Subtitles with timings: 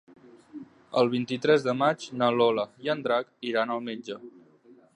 [1.01, 4.19] El vint-i-tres de maig na Lola i en Drac iran al metge.